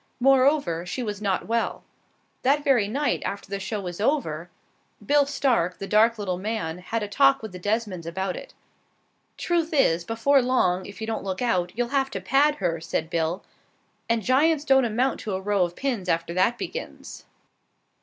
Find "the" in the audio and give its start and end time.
3.51-3.59, 5.77-5.85, 7.51-7.59